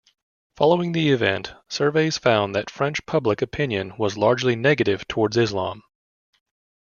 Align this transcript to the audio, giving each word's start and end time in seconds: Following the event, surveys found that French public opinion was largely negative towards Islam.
Following 0.57 0.93
the 0.93 1.11
event, 1.11 1.53
surveys 1.69 2.17
found 2.17 2.55
that 2.55 2.71
French 2.71 3.05
public 3.05 3.43
opinion 3.43 3.93
was 3.99 4.17
largely 4.17 4.55
negative 4.55 5.07
towards 5.07 5.37
Islam. 5.37 5.83